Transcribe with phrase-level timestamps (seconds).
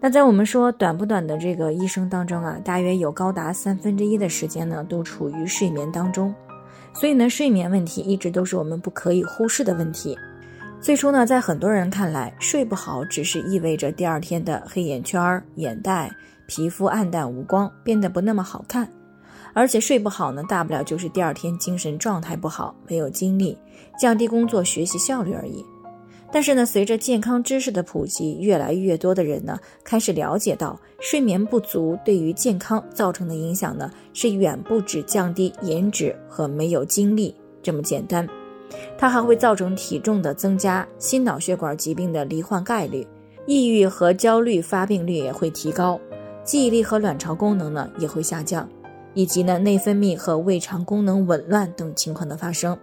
[0.00, 6.34] 那在我们说短不短的这个一生当中啊，大约有高达三分之一的时间呢，都处于睡眠当中。
[6.92, 10.16] 所以呢，睡眠问题一直都是我们不可以忽视的问题。
[10.80, 16.10] 最初呢，在很多人看来，睡不好只是意味着第二天的黑眼圈、眼袋、
[16.46, 18.88] 皮肤暗淡无光，变得不那么好看。
[19.52, 23.56] 而且睡不好呢，大不了就是第二天精神状态不好，没有精力，
[23.98, 25.64] 降低工作学习效率而已。
[26.36, 38.28] 但是呢，随着健康知识的普及，越来越多的人呢开始了解到，睡眠不足对于健康造成的影响呢是远不止降低颜值和没有精力这么简单，
[38.98, 43.08] 它还会造成体重的增加、心脑血管疾病的罹患概率、
[43.46, 45.98] 抑郁和焦虑发病率也会提高、
[46.44, 48.68] 记忆力和卵巢功能呢也会下降，
[49.14, 52.78] 以及呢内分泌和胃肠功能紊乱等情况的发生。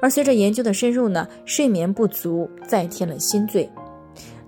[0.00, 3.70] 而随着研究的深入呢，睡眠不足再添了新罪。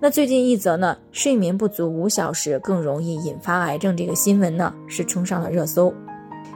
[0.01, 5.93] 那最近一则呢，睡眠不足五小时更容易引发癌症这个新闻呢，是冲上了热搜，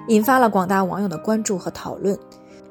[0.09, 2.17] 引发了广大网友的关注和讨论。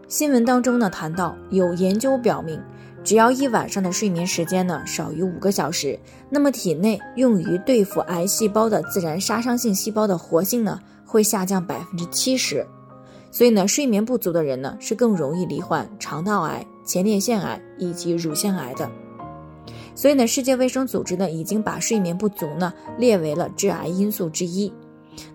[0.07, 2.61] 新闻当中呢谈到，有研究表明，
[3.03, 12.66] 只要一晚上的睡眠时间呢少于五个小时，那么体内用于对付癌细胞的自然杀伤性细胞的活性呢会下降百分之七十。
[13.31, 18.91] 所以呢，睡眠不足的人呢，是更容易罹患肠道癌、前列腺癌以及乳腺癌的。
[19.95, 24.71] 所以呢，世界卫生组织呢，已经把睡眠不足呢列为了致癌因素之一。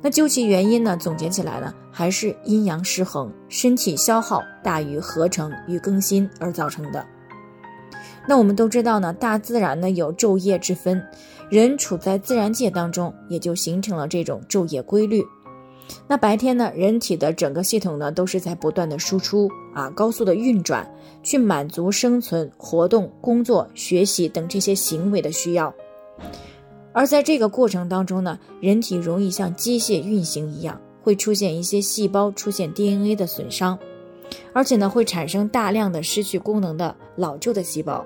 [0.00, 7.04] 那究其原因呢，总结起来呢，还是阴阳失衡、身体消耗大于合成与更新而造成的。
[8.26, 11.02] 那我们都知道呢，大自然呢有昼夜之分，
[11.50, 15.24] 人处在自然界当中，也就形成了这种昼夜规律。
[16.08, 20.88] 那白天呢，人体的整个系统呢都是在不断的输出啊，高速的运转，
[21.22, 25.72] 去满足生存、活动、工作、学习等这些行为的需要。
[26.92, 33.78] 而在这个过程当中呢，人体容易像机械运行一样，会出现一些细胞出现 DNA 的损伤，
[34.52, 38.04] 而且呢会产生大量的失去功能的老旧的细胞。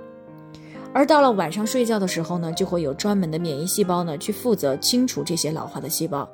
[0.93, 6.29] 而到了晚上睡觉的时候呢，就会有专门的免疫细胞呢去负责清除这些老化的细胞。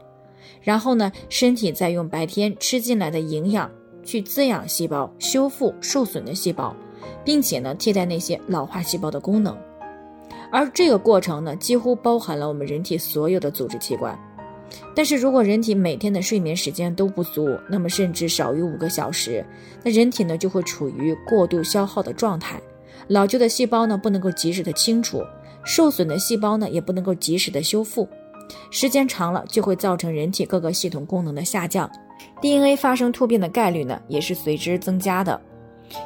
[0.63, 3.71] 然后呢，身体再用白天吃进来的营养
[4.05, 6.75] 去滋养细胞，修复受损的细胞，
[7.25, 9.57] 并且呢，替代那些老化细胞的功能。
[10.51, 14.19] 而这个过程呢，几乎包含了我们人体所有的组织器官。
[14.95, 19.45] 但是如果人体每天的睡眠时间都不足，那么甚至少于五个小时，
[19.83, 22.61] 那人体呢就会处于过度消耗的状态，
[23.09, 25.23] 老旧的细胞呢不能够及时的清除，
[25.65, 28.09] 受损的细胞呢也不能够及时的修复。
[28.71, 31.91] 时间长了，就会造成人体各个系统功能的下降
[32.41, 35.41] ，DNA 发生突变的概率呢，也是随之增加的。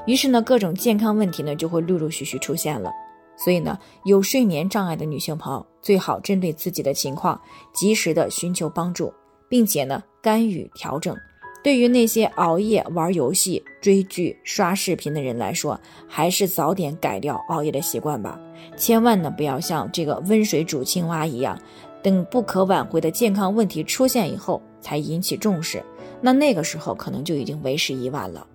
[0.06, 2.90] 于是呢，各种健康问题呢，就会陆陆续续出现了。
[3.36, 7.40] 所以呢，有睡眠障碍的女性朋友，最好针对自己的情况，
[7.72, 9.10] 及时的寻求帮助，
[9.48, 11.16] 并且呢，干预调整。
[11.62, 18.38] 对于那些熬夜玩游戏、追剧、刷视频的人来说，还是早点改掉熬夜的习惯吧。
[18.76, 21.58] 千万呢，不要像这个温水煮青蛙一样。
[22.02, 25.82] 等不可挽回的健康问题出现以后，才引起重视，
[26.20, 28.46] 那那个时候可能就已经为时已晚了。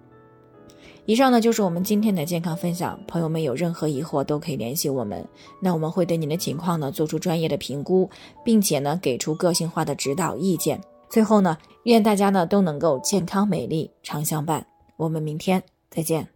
[1.05, 5.23] 以上呢就是我们今天的健康分享，朋友们有任何疑惑都可以联系我们，
[5.61, 8.09] 那我们会对您的情况呢做出专业的评估，
[8.43, 10.81] 并且呢给出个性化的指导意见。
[11.07, 14.65] 最后呢，愿大家呢都能够健康美丽常相伴。
[14.97, 16.34] 我们明天再见。